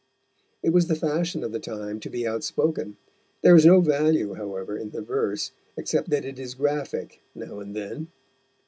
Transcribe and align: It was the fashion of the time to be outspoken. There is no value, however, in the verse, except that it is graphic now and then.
It 0.63 0.71
was 0.71 0.87
the 0.87 0.95
fashion 0.95 1.43
of 1.43 1.51
the 1.51 1.59
time 1.59 1.99
to 1.99 2.09
be 2.09 2.25
outspoken. 2.25 2.97
There 3.43 3.55
is 3.55 3.67
no 3.67 3.81
value, 3.81 4.33
however, 4.33 4.75
in 4.75 4.89
the 4.89 5.03
verse, 5.03 5.51
except 5.77 6.09
that 6.09 6.25
it 6.25 6.39
is 6.39 6.55
graphic 6.55 7.21
now 7.35 7.59
and 7.59 7.75
then. 7.75 8.07